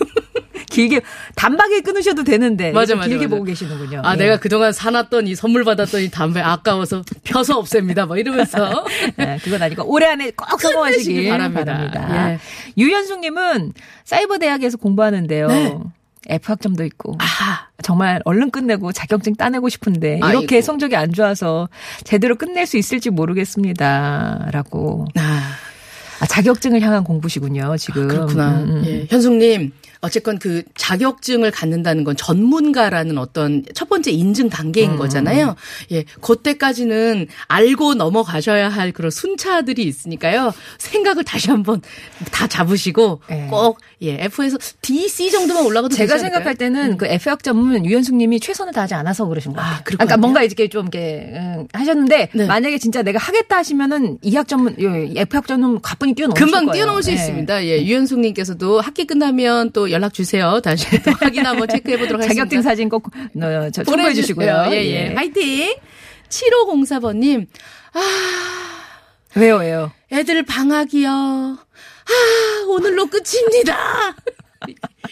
길게, 0.73 1.01
단박에 1.35 1.81
끊으셔도 1.81 2.23
되는데. 2.23 2.71
맞아, 2.71 2.95
맞아, 2.95 3.07
길게 3.07 3.25
맞아. 3.25 3.35
보고 3.35 3.43
계시는군요. 3.45 4.01
아, 4.03 4.13
예. 4.13 4.17
내가 4.17 4.37
그동안 4.37 4.71
사놨던 4.71 5.27
이 5.27 5.35
선물 5.35 5.63
받았던 5.63 6.01
이 6.01 6.09
담배 6.09 6.41
아까워서 6.41 7.03
펴서 7.23 7.57
없앱니다. 7.59 8.05
뭐 8.07 8.17
이러면서. 8.17 8.85
네, 9.15 9.37
그건 9.43 9.61
아니고 9.61 9.83
올해 9.85 10.07
안에 10.07 10.31
꼭 10.31 10.59
성공하시길 10.59 11.29
바랍니다. 11.29 11.63
바랍니다. 11.65 12.31
예. 12.31 12.39
유현숙님은 12.77 13.73
사이버 14.03 14.37
대학에서 14.39 14.77
공부하는데요. 14.77 15.47
네. 15.47 15.77
F 16.29 16.51
학점도 16.51 16.85
있고 16.85 17.17
아, 17.19 17.67
정말 17.81 18.21
얼른 18.23 18.49
끝내고 18.51 18.93
자격증 18.93 19.35
따내고 19.35 19.67
싶은데 19.67 20.19
이렇게 20.19 20.55
아이고. 20.55 20.61
성적이 20.61 20.95
안 20.95 21.11
좋아서 21.11 21.67
제대로 22.05 22.37
끝낼 22.37 22.65
수 22.65 22.77
있을지 22.77 23.09
모르겠습니다라고 23.09 25.05
아. 25.17 25.41
아, 26.21 26.25
자격증을 26.25 26.79
향한 26.81 27.03
공부시군요 27.03 27.75
지금 27.77 28.07
그렇구나. 28.07 28.51
음, 28.61 28.69
음. 28.69 28.83
예. 28.85 29.07
현숙님, 29.09 29.73
어쨌건 30.03 30.37
그 30.37 30.63
자격증을 30.75 31.51
갖는다는 31.51 32.03
건 32.03 32.17
전문가라는 32.17 33.17
어떤 33.17 33.63
첫 33.73 33.87
번째 33.87 34.11
인증 34.11 34.49
단계인 34.49 34.91
음. 34.91 34.97
거잖아요. 34.97 35.55
예. 35.91 36.03
그때까지는 36.19 37.27
알고 37.47 37.93
넘어가셔야 37.93 38.67
할 38.67 38.91
그런 38.91 39.09
순차들이 39.09 39.81
있으니까요. 39.83 40.53
생각을 40.77 41.23
다시 41.23 41.49
한번 41.49 41.81
다 42.31 42.47
잡으시고 42.47 43.21
예. 43.31 43.47
꼭, 43.49 43.79
예. 44.01 44.25
F에서 44.25 44.57
D, 44.81 45.07
C 45.07 45.31
정도만 45.31 45.65
올라가도 45.65 45.95
제가 45.95 46.17
생각할? 46.17 46.55
때는 46.55 46.97
그 46.97 47.05
F 47.05 47.29
학점은 47.29 47.85
유현숙 47.85 48.15
님이 48.15 48.41
최선을 48.41 48.73
다하지 48.73 48.93
않아서 48.95 49.25
그러신 49.25 49.53
것 49.53 49.61
아, 49.61 49.81
그러니까? 49.85 50.17
뭔가 50.17 50.43
이렇게 50.43 50.67
좀 50.67 50.83
이렇게 50.83 51.31
음, 51.33 51.65
하셨는데 51.71 52.29
네. 52.33 52.45
만약에 52.45 52.77
진짜 52.77 53.01
내가 53.01 53.19
하겠다 53.19 53.57
하시면은 53.57 54.17
이 54.21 54.35
학점은 54.35 54.75
이 54.77 55.13
F 55.17 55.37
학점은 55.37 55.81
가뿐히 55.81 56.13
뛰어넘을 56.13 56.37
금방 56.37 56.65
거예요. 56.65 56.73
뛰어넘을 56.73 57.03
수 57.03 57.11
예. 57.11 57.15
있습니다. 57.15 57.65
예. 57.65 57.85
유현숙 57.85 58.19
님께서도 58.19 58.81
학기 58.81 59.05
끝나면 59.05 59.71
또 59.71 59.92
연락 59.93 60.13
주세요. 60.13 60.59
다시 60.61 60.85
또 61.03 61.11
확인 61.21 61.45
한번 61.45 61.67
체크해 61.69 61.97
보도록 61.97 62.21
하겠습니다. 62.21 62.33
자격증 62.43 62.61
사진 62.61 62.89
꼭 62.89 63.07
어, 63.07 63.69
저 63.71 63.83
첨부해 63.83 64.13
주시고요. 64.13 64.65
예, 64.71 64.85
예. 64.85 65.13
화이팅! 65.13 65.75
7504번님, 66.29 67.47
왜요, 69.35 69.57
왜요? 69.57 69.91
애들 70.11 70.43
방학이요. 70.43 71.09
아, 71.09 72.65
오늘로 72.67 73.05
끝입니다. 73.07 73.77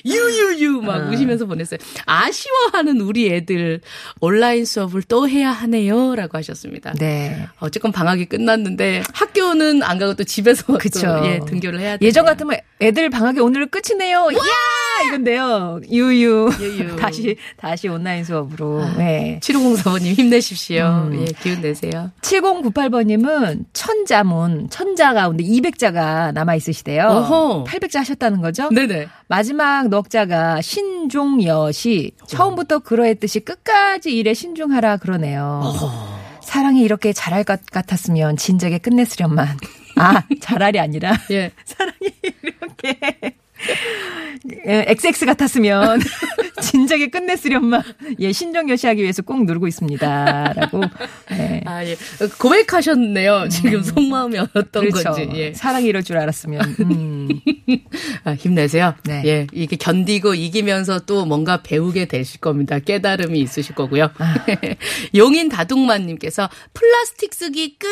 유유유 0.06 0.82
막 0.82 1.12
우시면서 1.12 1.46
보냈어요. 1.46 1.80
아쉬워하는 2.06 3.02
우리 3.02 3.32
애들 3.32 3.82
온라인 4.20 4.66
수업을 4.66 5.04
또 5.04 5.28
해야 5.28 5.52
하네요라고 5.52 6.38
하셨습니다. 6.38 6.94
네. 6.94 7.48
어쨌건 7.60 7.92
방학이 7.92 8.26
끝났는데 8.26 9.04
학교는 9.14 9.84
안 9.84 10.00
가고 10.00 10.16
또 10.16 10.24
집에서 10.24 10.78
그쵸. 10.78 11.02
또 11.02 11.28
예, 11.28 11.40
등교를 11.46 11.80
해야 11.80 11.98
돼요. 11.98 12.08
예전 12.08 12.26
같으면 12.26 12.58
애들 12.82 13.10
방학이 13.10 13.40
오늘 13.40 13.68
끝이네요. 13.68 14.28
야! 14.34 14.81
이건데요. 15.08 15.82
유유. 15.90 16.50
유유. 16.60 16.96
다시, 17.02 17.36
다시 17.58 17.88
온라인 17.88 18.24
수업으로. 18.24 18.84
네. 18.98 19.40
7504번님 19.42 20.14
힘내십시오. 20.14 20.86
음. 21.12 21.20
예, 21.22 21.26
기운 21.42 21.62
내세요. 21.62 22.12
7098번님은 22.22 23.66
천자문, 23.74 24.70
천자 24.70 25.14
가운데 25.14 25.44
200자가 25.44 26.34
남아있으시대요. 26.34 27.04
어허. 27.04 27.64
800자 27.66 28.00
하셨다는 28.00 28.42
거죠? 28.42 28.70
네네. 28.70 29.08
마지막 29.28 29.88
넉자가 29.90 30.62
신종여시. 30.62 32.12
처음부터 32.28 32.80
그러했듯이 32.80 33.40
끝까지 33.42 34.16
일에 34.16 34.34
신중하라 34.34 34.98
그러네요. 34.98 35.64
사랑이 36.42 36.82
이렇게 36.82 37.14
잘할 37.14 37.44
것 37.44 37.66
같았으면 37.66 38.38
진작에 38.38 38.78
끝냈으련만. 38.80 39.48
아, 39.96 40.24
잘할이 40.42 40.80
아니라 40.80 41.14
예. 41.32 41.52
사랑이 41.66 42.12
이렇게 42.44 43.00
예, 43.24 43.32
XX 44.66 45.26
같았으면 45.26 46.00
진작에 46.72 47.08
끝냈으련만. 47.08 47.82
예, 48.20 48.32
신종여시 48.32 48.88
하기 48.88 49.02
위해서 49.02 49.22
꼭 49.22 49.44
누르고 49.46 49.68
있습니다. 49.68 50.54
라고. 50.56 50.82
네. 51.30 51.62
아, 51.66 51.84
예. 51.86 51.96
고백하셨네요. 52.38 53.50
지금 53.50 53.84
속마음이 53.84 54.38
어떤 54.40 54.90
그렇죠. 54.90 55.12
건지. 55.12 55.30
예. 55.34 55.54
사랑이 55.54 55.88
이럴 55.88 56.04
줄 56.04 56.18
알았으면. 56.18 56.76
음. 56.82 57.30
아, 58.24 58.34
힘내세요. 58.34 58.96
네. 59.06 59.22
예. 59.26 59.48
이게 59.52 59.76
견디고 59.76 60.36
이기면서 60.36 61.00
또 61.02 61.26
뭔가 61.26 61.62
배우게 61.62 62.06
되실 62.06 62.40
겁니다. 62.40 62.80
깨달음이 62.80 63.40
있으실 63.40 63.76
거고요. 63.76 64.10
아. 64.18 64.36
용인 65.16 65.50
다둥마님께서 65.50 66.50
플라스틱 66.74 67.34
쓰기 67.34 67.78
끝! 67.78 67.88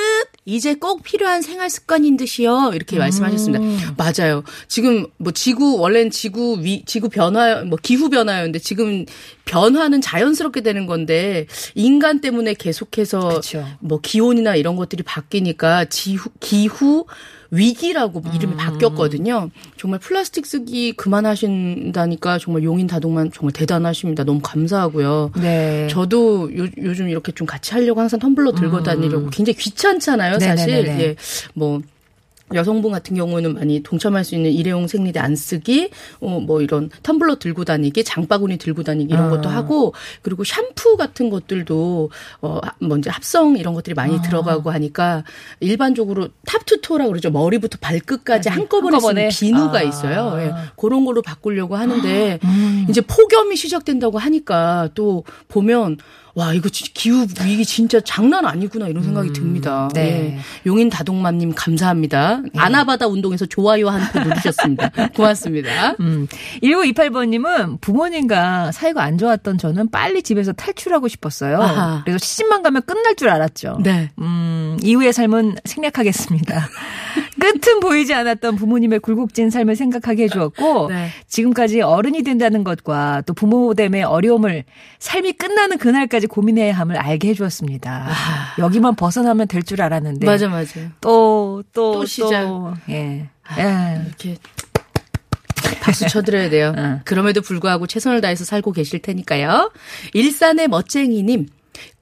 이제 0.46 0.76
꼭 0.76 1.04
필요한 1.04 1.42
생활 1.42 1.70
습관인 1.70 2.18
듯이요. 2.18 2.72
이렇게 2.74 2.98
음. 2.98 3.00
말씀하셨습니다. 3.00 3.96
맞아요. 3.98 4.44
지금 4.68 5.08
뭐 5.18 5.32
지구, 5.32 5.78
원래는 5.78 6.12
지구 6.12 6.60
위, 6.62 6.84
지구 6.86 7.10
변화, 7.10 7.64
뭐 7.64 7.78
기후 7.82 8.10
변화였는데 8.10 8.59
지금 8.60 9.06
변화는 9.46 10.02
자연스럽게 10.02 10.62
되는 10.62 10.86
건데 10.86 11.48
인간 11.76 12.22
때문에 12.22 12.54
계속해서 12.54 13.30
그쵸. 13.30 13.66
뭐 13.80 14.00
기온이나 14.02 14.56
이런 14.56 14.76
것들이 14.76 15.04
바뀌니까 15.04 15.86
지후, 15.86 16.30
기후 16.40 17.06
위기라고 17.52 18.22
음. 18.26 18.32
이름이 18.36 18.56
바뀌었거든요. 18.58 19.50
정말 19.78 20.00
플라스틱 20.00 20.46
쓰기 20.46 20.94
그만하신다니까 20.94 22.38
정말 22.38 22.64
용인 22.64 22.88
다동만 22.88 23.32
정말 23.34 23.54
대단하십니다. 23.54 24.24
너무 24.24 24.40
감사하고요. 24.44 25.32
네. 25.42 25.88
저도 25.90 26.56
요, 26.58 26.68
요즘 26.78 27.10
이렇게 27.10 27.32
좀 27.32 27.48
같이 27.48 27.74
하려고 27.74 28.02
항상 28.02 28.20
텀블러 28.20 28.56
들고 28.56 28.84
다니려고 28.84 29.30
굉장히 29.32 29.58
귀찮잖아요, 29.58 30.40
사실. 30.40 30.70
음. 30.70 30.84
네네네네. 30.84 31.04
예. 31.04 31.16
뭐 31.54 31.82
여성분 32.54 32.92
같은 32.92 33.16
경우는 33.16 33.56
많이 33.56 33.84
동참할 33.84 34.24
수 34.24 34.36
있는 34.36 34.52
일회용 34.52 34.88
생리대 34.88 35.20
안 35.20 35.36
쓰기, 35.36 35.90
어, 36.20 36.40
뭐 36.40 36.62
이런 36.62 36.90
텀블러 37.04 37.40
들고 37.40 37.66
다니기, 37.66 38.04
장바구니 38.04 38.58
들고 38.58 38.84
다니기 38.84 39.14
이런 39.14 39.28
아. 39.28 39.30
것도 39.30 39.50
하고, 39.50 39.94
그리고 40.22 40.44
샴푸 40.44 40.98
같은 40.98 41.30
것들도, 41.30 42.10
어, 42.42 42.60
먼저 42.80 43.12
합성 43.12 43.58
이런 43.58 43.74
것들이 43.74 43.94
많이 43.94 44.18
아. 44.18 44.22
들어가고 44.22 44.72
하니까 44.72 45.24
일반적으로 45.60 46.30
탑투토라고 46.46 47.10
그러죠. 47.12 47.30
머리부터 47.32 47.78
발끝까지 47.82 48.50
한꺼번에, 48.50 48.96
한꺼번에? 48.96 49.32
쓰는 49.32 49.52
비누가 49.54 49.80
아. 49.80 49.82
있어요. 49.84 50.34
예. 50.40 50.52
그런 50.76 51.06
걸로 51.06 51.22
바꾸려고 51.22 51.76
하는데, 51.76 52.40
음. 52.44 52.86
이제 52.90 53.02
폭염이 53.02 53.56
시작된다고 53.56 54.18
하니까 54.18 54.90
또 54.96 55.24
보면, 55.48 55.98
와, 56.40 56.54
이거 56.54 56.70
진짜 56.70 56.92
기후 56.94 57.28
위기 57.44 57.66
진짜 57.66 58.00
장난 58.00 58.46
아니구나 58.46 58.88
이런 58.88 59.04
생각이 59.04 59.34
듭니다. 59.34 59.90
네. 59.94 60.36
예. 60.38 60.40
용인 60.66 60.90
다동맘님 60.90 61.54
감사합니다. 61.54 62.42
아나바다 62.56 63.08
운동에서 63.08 63.46
좋아요 63.46 63.90
한 63.90 64.10
표 64.14 64.20
누르셨습니다. 64.22 64.90
고맙습니다. 65.16 65.96
음. 66.00 66.28
1928번님은 66.64 67.82
부모님과 67.82 68.72
사이가 68.72 69.04
안 69.04 69.18
좋았던 69.18 69.58
저는 69.58 69.90
빨리 69.92 70.24
집에서 70.24 70.54
탈출하고 70.54 71.08
싶었어요. 71.10 71.62
아하. 71.62 72.02
그래서 72.06 72.18
시집만 72.24 72.64
가면 72.64 72.84
끝날 72.86 73.16
줄 73.16 73.30
알았죠. 73.30 73.80
네. 73.84 74.10
음, 74.20 74.78
이후의 74.82 75.12
삶은 75.14 75.58
생략하겠습니다. 75.66 76.70
끝은 77.40 77.80
보이지 77.80 78.14
않았던 78.14 78.56
부모님의 78.58 79.00
굴곡진 79.00 79.50
삶을 79.50 79.76
생각하게 79.76 80.24
해주었고, 80.24 80.90
네. 80.90 81.10
지금까지 81.28 81.82
어른이 81.82 82.24
된다는 82.24 82.64
것과 82.64 83.24
또 83.26 83.34
부모 83.34 83.74
됨의 83.74 84.04
어려움을 84.04 84.66
삶이 85.00 85.34
끝나는 85.34 85.78
그날까지 85.78 86.28
고민해야 86.28 86.74
함을 86.74 86.98
알게 86.98 87.30
해주었습니다. 87.30 88.10
여기만 88.60 88.96
벗어나면 88.96 89.48
될 89.48 89.64
줄 89.64 89.82
알았는데. 89.82 90.26
맞아, 90.26 90.48
맞아. 90.48 90.80
또, 91.02 91.64
또, 91.74 91.94
또 91.94 92.06
시작. 92.06 92.42
또, 92.42 92.74
예. 92.90 93.30
예. 93.58 94.02
이렇게 94.06 94.38
박수 95.82 96.08
쳐드려야 96.08 96.50
돼요. 96.50 96.74
응. 96.78 97.02
그럼에도 97.06 97.42
불구하고 97.42 97.88
최선을 97.88 98.22
다해서 98.22 98.46
살고 98.46 98.72
계실 98.72 99.00
테니까요. 99.00 99.72
일산의 100.14 100.68
멋쟁이님, 100.68 101.48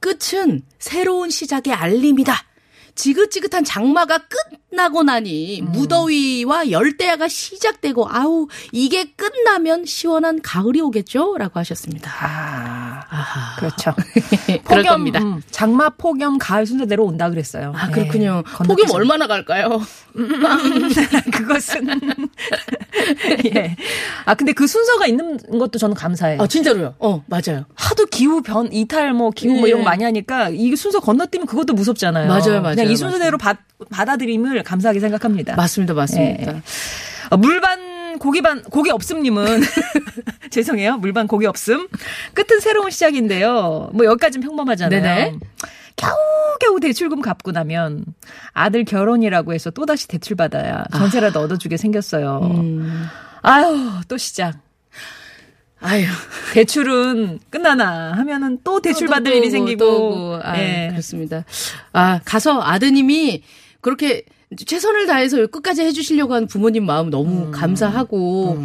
끝은 0.00 0.62
새로운 0.78 1.30
시작의 1.30 1.72
알림이다. 1.72 2.34
지긋지긋한 2.94 3.64
장마가 3.64 4.18
끝 4.18 4.38
나고 4.70 5.02
나니 5.02 5.62
무더위와 5.62 6.70
열대야가 6.70 7.28
시작되고 7.28 8.06
아우 8.10 8.48
이게 8.70 9.04
끝나면 9.12 9.86
시원한 9.86 10.42
가을이 10.42 10.80
오겠죠? 10.82 11.36
라고 11.38 11.58
하셨습니다. 11.58 12.10
아, 12.20 13.02
아하. 13.08 13.56
그렇죠. 13.56 13.94
그럴 14.64 14.84
겁니다. 14.84 15.20
음, 15.20 15.42
장마, 15.50 15.88
폭염, 15.90 16.38
가을 16.38 16.66
순서대로 16.66 17.06
온다 17.06 17.30
그랬어요. 17.30 17.72
아 17.74 17.88
예. 17.88 17.92
그렇군요. 17.92 18.42
건너뛰지 18.44 18.86
폭염 18.88 18.90
얼마나 18.96 19.26
갈까요? 19.26 19.80
그것은 21.32 21.88
예. 23.46 23.76
아 24.26 24.34
근데 24.34 24.52
그 24.52 24.66
순서가 24.66 25.06
있는 25.06 25.38
것도 25.58 25.78
저는 25.78 25.94
감사해요. 25.94 26.42
아 26.42 26.46
진짜로요? 26.46 26.94
어 26.98 27.24
맞아요. 27.26 27.64
하도 27.74 28.04
기후 28.06 28.42
변 28.42 28.68
이탈 28.70 29.14
뭐 29.14 29.30
기후 29.30 29.54
뭐 29.54 29.64
예. 29.64 29.68
이런 29.68 29.80
거 29.80 29.84
많이 29.86 30.04
하니까 30.04 30.50
이 30.50 30.76
순서 30.76 31.00
건너뛰면 31.00 31.46
그것도 31.46 31.72
무섭잖아요. 31.72 32.28
맞아요, 32.28 32.60
맞아요, 32.60 32.76
그냥 32.76 32.90
이 32.90 32.96
순서대로 32.96 33.38
받, 33.38 33.58
받아들임을 33.90 34.62
감사하게 34.62 35.00
생각합니다. 35.00 35.56
맞습니다, 35.56 35.94
맞습니다. 35.94 36.52
예. 36.54 36.62
어, 37.30 37.36
물반 37.36 38.18
고기반 38.18 38.62
고기 38.62 38.90
없음님은 38.90 39.60
죄송해요 40.50 40.96
물반 40.96 41.28
고기 41.28 41.46
없음 41.46 41.88
끝은 42.34 42.60
새로운 42.60 42.90
시작인데요. 42.90 43.90
뭐 43.92 44.06
여기까지는 44.06 44.46
평범하잖아요. 44.46 45.00
네네. 45.00 45.38
겨우겨우 45.96 46.80
대출금 46.80 47.20
갚고 47.20 47.52
나면 47.52 48.04
아들 48.52 48.84
결혼이라고 48.84 49.52
해서 49.52 49.70
또 49.70 49.86
다시 49.86 50.08
대출 50.08 50.36
받아야 50.36 50.84
전세라도 50.92 51.40
얻어주게 51.40 51.76
생겼어요. 51.76 52.40
음. 52.42 53.04
아유 53.42 53.90
또 54.08 54.16
시작. 54.16 54.58
아유. 55.80 56.06
대출은 56.54 57.38
끝나나 57.50 58.12
하면은 58.14 58.58
또 58.64 58.80
대출 58.80 59.06
받을 59.06 59.32
일이 59.32 59.48
생기고. 59.50 59.78
또, 59.78 60.40
아, 60.42 60.58
예. 60.58 60.88
그렇습니다. 60.90 61.44
아, 61.92 62.20
가서 62.24 62.60
아드님이 62.62 63.42
그렇게 63.80 64.24
최선을 64.56 65.06
다해서 65.06 65.46
끝까지 65.46 65.82
해주시려고 65.82 66.34
하는 66.34 66.48
부모님 66.48 66.86
마음 66.86 67.10
너무 67.10 67.46
음. 67.46 67.50
감사하고, 67.50 68.58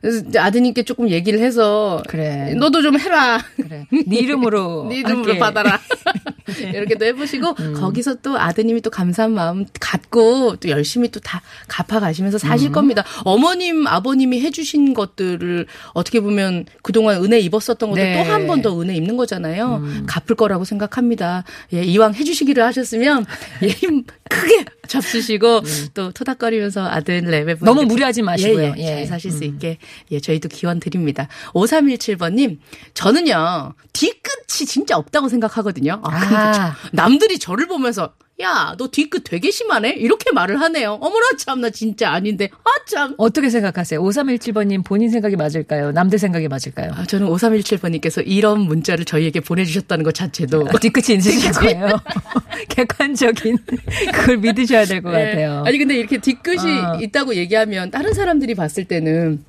그래서 0.00 0.24
아드님께 0.36 0.82
조금 0.84 1.08
얘기를 1.10 1.38
해서, 1.40 2.02
그래. 2.08 2.54
너도 2.54 2.82
좀 2.82 2.98
해라. 2.98 3.38
그래. 3.56 3.86
네 4.06 4.16
이름으로. 4.16 4.86
네 4.90 4.96
이름으로 4.98 5.26
할게. 5.26 5.38
받아라. 5.38 5.78
이렇게도 6.72 7.04
해보시고, 7.06 7.54
거기서 7.74 8.16
또 8.16 8.38
아드님이 8.38 8.80
또 8.82 8.90
감사한 8.90 9.32
마음 9.32 9.66
갖고, 9.80 10.56
또 10.56 10.68
열심히 10.68 11.08
또 11.10 11.20
다 11.20 11.42
갚아가시면서 11.66 12.38
사실 12.38 12.70
겁니다. 12.70 13.02
어머님, 13.24 13.86
아버님이 13.86 14.40
해주신 14.42 14.94
것들을 14.94 15.66
어떻게 15.92 16.20
보면 16.20 16.66
그동안 16.82 17.24
은혜 17.24 17.40
입었었던 17.40 17.90
것들 17.90 18.02
네. 18.04 18.22
또한 18.24 18.46
번 18.46 18.62
더 18.62 18.80
은혜 18.80 18.94
입는 18.94 19.16
거잖아요. 19.16 19.82
갚을 20.06 20.36
거라고 20.36 20.64
생각합니다. 20.64 21.44
예, 21.74 21.82
이왕 21.82 22.14
해주시기를 22.14 22.62
하셨으면, 22.64 23.26
예, 23.62 23.68
힘 23.68 24.04
크게 24.30 24.64
잡수시고, 24.86 25.62
또 25.94 26.10
토닥거리면서 26.12 26.86
아들 26.88 27.22
랩에 27.22 27.64
너무 27.64 27.82
무리하지 27.84 28.22
마시고요. 28.22 28.74
예, 28.76 28.78
예, 28.78 28.84
잘 28.86 28.98
예. 29.00 29.06
사실 29.06 29.30
수 29.30 29.44
있게 29.44 29.78
예 30.10 30.20
저희도 30.20 30.48
기원 30.48 30.80
드립니다. 30.80 31.28
5317번님 31.54 32.58
저는요 32.94 33.74
뒤끝이 33.92 34.66
진짜 34.66 34.96
없다고 34.96 35.28
생각하거든요. 35.28 36.00
아, 36.04 36.10
아. 36.16 36.52
저- 36.52 36.88
남들이 36.92 37.38
저를 37.38 37.66
보면서 37.66 38.12
야 38.40 38.74
너 38.76 38.88
뒤끝 38.88 39.22
되게 39.24 39.50
심하네 39.50 39.90
이렇게 39.96 40.30
말을 40.30 40.60
하네요. 40.60 40.98
어머나 41.00 41.26
참나 41.38 41.70
진짜 41.70 42.10
아닌데 42.10 42.50
아 42.64 42.68
참. 42.86 43.14
어떻게 43.16 43.48
생각하세요? 43.48 44.02
5317번님 44.02 44.84
본인 44.84 45.10
생각이 45.10 45.36
맞을까요? 45.36 45.92
남들 45.92 46.18
생각이 46.18 46.46
맞을까요? 46.48 46.90
아, 46.94 47.04
저는 47.06 47.28
5317번님께서 47.28 48.22
이런 48.26 48.60
문자를 48.60 49.06
저희에게 49.06 49.40
보내주셨다는 49.40 50.04
것 50.04 50.12
자체도 50.14 50.68
아, 50.68 50.78
뒤끝이 50.78 51.16
있으실 51.16 51.50
거예요. 51.52 51.88
객관적인 52.68 53.58
그걸 54.12 54.36
믿으셔야 54.38 54.84
될것 54.84 55.12
네. 55.12 55.24
같아요. 55.24 55.62
아니 55.64 55.78
근데 55.78 55.96
이렇게 55.96 56.18
뒤끝이 56.18 56.78
어. 56.78 56.98
있다고 57.00 57.34
얘기하면 57.36 57.90
다른 57.90 58.12
사람들이 58.12 58.54
봤을 58.54 58.84
때는 58.84 59.44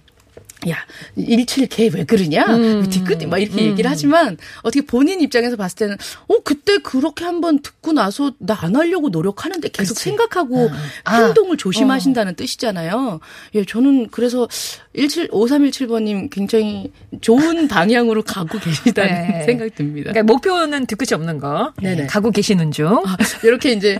야, 0.70 0.76
17걔 1.17 1.93
왜 1.93 2.04
그러냐? 2.04 2.46
음, 2.48 2.89
뒤끝 2.89 3.24
막 3.28 3.38
이렇게 3.38 3.63
얘기를 3.65 3.89
하지만 3.89 4.38
어떻게 4.63 4.82
본인 4.86 5.22
입장에서 5.22 5.56
봤을 5.56 5.76
때는 5.78 5.98
어 6.28 6.39
그때 6.43 6.80
그렇게 6.80 7.26
한번 7.26 7.60
듣고 7.62 7.93
나서 7.93 8.32
나 8.39 8.58
안 8.67 8.76
하려고 8.76 9.10
노력하는데 9.10 9.70
계속 9.70 9.93
그치. 9.93 10.04
생각하고 10.06 10.70
아. 11.06 11.15
행동을 11.24 11.58
조심하신다는 11.58 12.36
뜻이잖아요. 12.36 13.20
예, 13.56 13.63
저는 13.63 14.10
그래서 14.10 14.48
17 14.97 15.29
5317번님 15.29 16.29
굉장히 16.31 16.91
좋은 17.21 17.67
방향으로 17.69 18.23
가고 18.23 18.57
계시다는 18.60 19.27
네. 19.27 19.43
생각이 19.43 19.71
듭니다. 19.71 20.12
그러니까 20.12 20.33
목표는 20.33 20.86
뒤끝이 20.88 21.13
없는 21.13 21.39
거. 21.39 21.73
네네. 21.81 22.03
예, 22.03 22.05
가고 22.07 22.31
계시는 22.31 22.71
중. 22.71 22.88
아, 22.88 23.17
이렇게 23.43 23.73
이제 23.73 23.99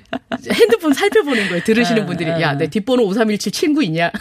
핸드폰 0.52 0.94
살펴보는 0.94 1.48
거예요. 1.50 1.64
들으시는 1.64 2.04
아, 2.04 2.06
분들이 2.06 2.32
아. 2.32 2.42
야, 2.42 2.54
내 2.58 2.68
뒷번호 2.68 3.06
5317 3.06 3.52
친구 3.52 3.84
있냐? 3.84 4.12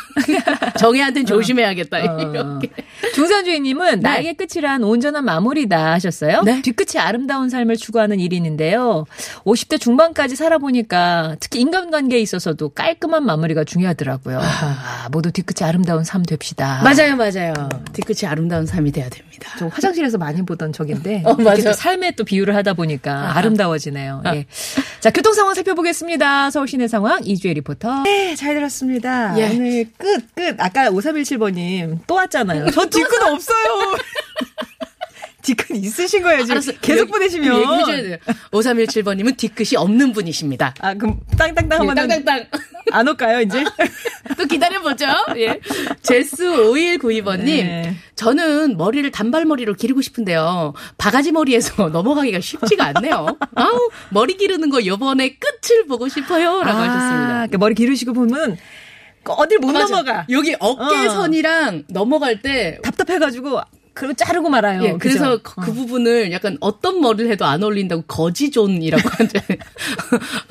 정혜한테는 0.78 1.26
조심해야겠다. 1.26 1.98
어. 1.98 2.20
이렇게. 2.20 2.70
중산주의님은 3.14 4.00
나에게 4.00 4.34
끝이란 4.34 4.84
온전한 4.84 5.24
마무리다 5.24 5.92
하셨어요. 5.92 6.42
네. 6.42 6.60
뒤끝이 6.62 7.00
아름다운 7.00 7.48
삶을 7.48 7.76
추구하는 7.76 8.20
일인인데요. 8.20 9.06
50대 9.44 9.80
중반까지 9.80 10.36
살아보니까 10.36 11.36
특히 11.40 11.60
인간관계에 11.60 12.20
있어서도 12.20 12.70
깔끔한 12.70 13.24
마무리가 13.24 13.64
중요하더라고요. 13.64 14.40
아, 14.42 15.08
모두 15.10 15.32
뒤끝이 15.32 15.66
아름다운 15.66 16.04
삶 16.04 16.22
됩시다. 16.22 16.65
맞아요, 16.84 17.16
맞아요. 17.16 17.54
뒤끝이 17.92 18.28
아름다운 18.28 18.66
삶이 18.66 18.92
돼야 18.92 19.08
됩니다. 19.08 19.50
저 19.58 19.66
화장실에서 19.68 20.18
많이 20.18 20.44
보던 20.44 20.72
적인데 20.72 21.22
어, 21.24 21.30
이렇게 21.30 21.42
맞아. 21.42 21.62
또 21.62 21.72
삶에 21.72 22.12
또 22.12 22.24
비유를 22.24 22.54
하다 22.56 22.74
보니까 22.74 23.36
아 23.36 23.40
름다워지네요. 23.40 24.22
예. 24.34 24.46
자 25.00 25.10
교통 25.10 25.32
상황 25.34 25.54
살펴보겠습니다. 25.54 26.50
서울 26.50 26.68
시내 26.68 26.88
상황 26.88 27.20
이주혜 27.24 27.54
리포터. 27.54 28.02
네, 28.02 28.34
잘 28.34 28.54
들었습니다. 28.54 29.38
예. 29.38 29.48
오늘 29.54 29.86
끝 29.96 30.34
끝. 30.34 30.56
아까 30.58 30.90
5317번님 30.90 32.00
또 32.06 32.14
왔잖아요. 32.14 32.70
저 32.70 32.86
뒤끝 32.86 33.22
없어요. 33.22 33.96
뒤끝 35.46 35.70
있으신 35.76 36.22
거예요 36.22 36.40
지금. 36.42 36.52
알았어. 36.52 36.72
계속 36.80 37.00
여기- 37.02 37.10
보내시면. 37.12 37.60
얘기해줘야 37.60 38.02
돼요. 38.02 38.16
5317번님은 38.50 39.36
뒤끝이 39.36 39.76
없는 39.76 40.12
분이십니다. 40.12 40.74
아 40.80 40.94
그럼 40.94 41.20
땅땅땅 41.38 41.70
예, 41.72 41.76
한번 41.78 41.94
땅땅땅. 41.94 42.44
안 42.92 43.08
올까요 43.08 43.40
이제? 43.40 43.64
또 44.36 44.44
기다려보죠. 44.44 45.06
예. 45.36 45.60
제스5192번님. 46.02 47.44
네. 47.44 47.94
저는 48.16 48.76
머리를 48.76 49.08
단발머리로 49.10 49.74
기르고 49.74 50.02
싶은데요. 50.02 50.72
바가지 50.98 51.32
머리에서 51.32 51.88
넘어가기가 51.90 52.40
쉽지가 52.40 52.92
않네요. 52.96 53.36
아우, 53.54 53.90
머리 54.10 54.36
기르는 54.36 54.70
거 54.70 54.84
요번에 54.84 55.36
끝을 55.36 55.86
보고 55.86 56.08
싶어요. 56.08 56.62
라고 56.62 56.78
하셨습니다. 56.78 57.46
그 57.50 57.56
머리 57.56 57.74
기르시고 57.74 58.12
보면 58.12 58.56
어딜 59.24 59.58
못 59.58 59.72
맞아. 59.72 59.86
넘어가. 59.88 60.26
여기 60.30 60.54
어깨 60.60 61.06
어. 61.06 61.10
선이랑 61.10 61.84
넘어갈 61.88 62.42
때 62.42 62.78
답답해가지고 62.82 63.60
그리고 63.96 64.12
자르고 64.12 64.50
말아요. 64.50 64.82
예, 64.84 64.92
그래서? 64.98 65.38
그, 65.42 65.54
그 65.62 65.72
부분을 65.72 66.30
약간 66.30 66.58
어떤 66.60 67.00
머리를 67.00 67.30
해도 67.32 67.46
안 67.46 67.62
어울린다고 67.62 68.02
거지존이라고 68.02 69.02
하잖아요. 69.08 69.58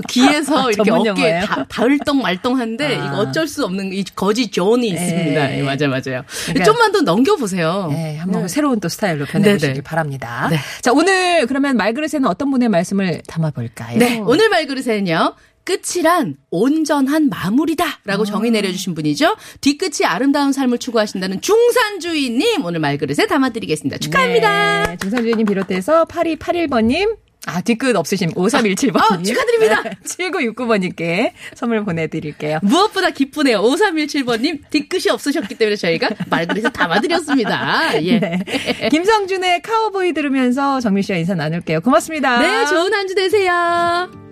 귀에서 0.10 0.72
이렇게 0.74 0.90
용어예요? 0.90 1.46
다, 1.46 1.66
닿을덩 1.70 2.22
말덩한데 2.24 2.98
아. 2.98 3.06
이거 3.06 3.18
어쩔 3.20 3.48
수 3.48 3.64
없는 3.66 3.94
이 3.94 4.04
거지존이 4.04 4.88
있습니다. 4.88 5.54
예. 5.54 5.60
예, 5.60 5.64
맞아 5.64 5.88
맞아요. 5.88 6.24
그러니까- 6.48 6.64
좀만 6.64 6.92
더 6.92 7.02
넘겨보세요. 7.02 7.90
네, 7.92 8.18
한번 8.18 8.48
새로운 8.48 8.80
또 8.80 8.90
스타일로 8.90 9.26
변해보시길. 9.26 9.84
바랍니다. 9.84 10.48
네. 10.50 10.58
자, 10.82 10.92
오늘 10.92 11.46
그러면 11.46 11.78
말그릇에는 11.78 12.26
어떤 12.26 12.50
분의 12.50 12.70
말씀을 12.70 13.22
담아볼까요? 13.28 14.00
네, 14.00 14.20
오늘 14.26 14.50
말그릇에는요. 14.50 15.36
끝이란 15.66 16.36
온전한 16.52 17.30
마무리다 17.30 17.86
아. 17.86 17.98
라고 18.06 18.24
정의 18.24 18.52
내려주신 18.52 18.96
분이죠. 18.96 19.36
뒤끝이 19.62 20.06
아름다운 20.06 20.54
삶을 20.54 20.78
추구하신다는 20.78 21.42
중산주의님 21.42 22.64
오늘 22.64 22.80
말그릇에 22.80 23.28
담아드리겠습니다. 23.28 23.98
축하합니다. 23.98 24.88
네, 24.88 24.98
중산주의님 25.02 25.46
비롯해서 25.48 26.06
8281번님, 26.06 27.18
아, 27.48 27.62
뒤끝 27.62 27.96
없으신 27.96 28.32
5317번님. 28.32 28.96
아, 29.12 29.22
축하드립니다. 29.22 29.84
7969번님께 30.06 31.32
선물 31.56 31.84
보내드릴게요. 31.84 32.60
무엇보다 32.64 33.10
기쁘네요. 33.12 33.62
5317번님 33.62 34.62
뒤끝이 34.70 35.10
없으셨기 35.12 35.56
때문에 35.56 35.76
저희가 35.76 36.10
말그릇에 36.30 36.70
담아드렸습니다. 36.72 38.04
예. 38.04 38.20
네, 38.20 38.40
네. 38.46 38.90
김성준의 38.90 39.62
카우보이 39.62 40.14
들으면서 40.14 40.80
정민 40.80 41.04
씨와 41.04 41.18
인사 41.20 41.36
나눌게요. 41.36 41.82
고맙습니다. 41.82 42.40
네, 42.40 42.66
좋은 42.68 42.94
한 42.94 43.08
주 43.08 43.14
되세요. 43.16 44.25